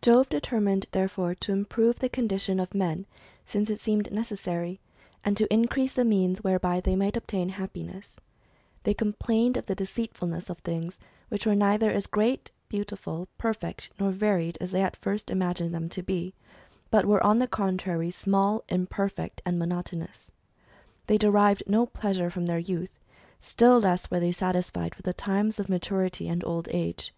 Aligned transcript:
Jove 0.00 0.30
determined 0.30 0.86
therefore 0.92 1.34
to 1.34 1.52
improve 1.52 1.98
the 1.98 2.08
condition 2.08 2.58
of 2.58 2.72
men, 2.74 3.04
since 3.44 3.68
it 3.68 3.78
seemed 3.78 4.10
necessary, 4.10 4.80
and 5.22 5.36
to 5.36 5.52
increase 5.52 5.92
the 5.92 6.02
means 6.06 6.42
whereby 6.42 6.80
they 6.80 6.96
might 6.96 7.14
obtain 7.14 7.50
happiness. 7.50 8.18
They 8.84 8.94
complained 8.94 9.58
of 9.58 9.66
the 9.66 9.76
deceitf 9.76 10.14
ulness 10.22 10.48
of 10.48 10.60
things; 10.60 10.98
which 11.28 11.44
were 11.44 11.52
HISTORY 11.52 11.52
OF 11.52 11.58
THE 11.58 11.66
HUMAN 11.66 11.72
RACE. 11.72 11.78
3 11.78 11.86
neither 11.88 11.94
as 11.94 12.06
great, 12.38 12.50
beautiful, 12.70 13.28
perfect, 13.36 13.90
nor 14.00 14.10
varied 14.12 14.56
as 14.62 14.70
they 14.72 14.80
at 14.82 14.96
first 14.96 15.30
imagined 15.30 15.74
tliem 15.74 15.90
to 15.90 16.02
be; 16.02 16.32
but 16.90 17.04
were, 17.04 17.22
on 17.22 17.38
the 17.38 17.46
contrary, 17.46 18.10
small, 18.10 18.64
imperfect, 18.70 19.42
and 19.44 19.58
monotonous. 19.58 20.32
They 21.06 21.18
derived 21.18 21.64
no 21.66 21.84
pleasure 21.84 22.30
from 22.30 22.46
their 22.46 22.56
youth; 22.58 22.98
still 23.38 23.78
less 23.80 24.10
were 24.10 24.20
they 24.20 24.32
satisfied 24.32 24.94
with 24.94 25.04
the 25.04 25.12
times 25.12 25.58
of 25.58 25.68
maturity, 25.68 26.28
and 26.28 26.42
old 26.46 26.66
age. 26.70 27.12